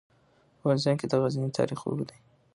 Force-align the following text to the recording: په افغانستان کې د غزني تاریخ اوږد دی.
په 0.57 0.57
افغانستان 0.63 0.95
کې 0.99 1.05
د 1.07 1.13
غزني 1.21 1.49
تاریخ 1.59 1.79
اوږد 1.83 2.07
دی. 2.09 2.17